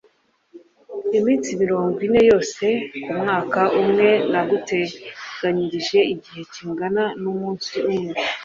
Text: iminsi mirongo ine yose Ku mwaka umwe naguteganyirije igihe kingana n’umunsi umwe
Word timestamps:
iminsi 1.17 1.49
mirongo 1.61 1.95
ine 2.07 2.21
yose 2.29 2.65
Ku 3.03 3.13
mwaka 3.21 3.61
umwe 3.79 4.07
naguteganyirije 4.31 5.99
igihe 6.13 6.41
kingana 6.53 7.03
n’umunsi 7.21 7.73
umwe 7.91 8.11